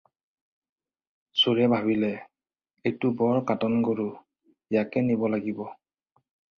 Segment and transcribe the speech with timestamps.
[1.41, 2.09] চোৰে ভাবিলে,
[2.93, 5.67] এইটো বৰ কাটন গৰু, ইয়াকে নিব লাগিব।